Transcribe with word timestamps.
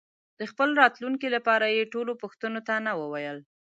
د 0.39 0.41
خپل 0.51 0.69
راتلونکي 0.81 1.27
لپاره 1.35 1.65
یې 1.75 1.89
ټولو 1.93 2.11
پوښتنو 2.21 2.59
ته 2.67 2.73
نه 2.85 2.93
وویل. 3.01 3.37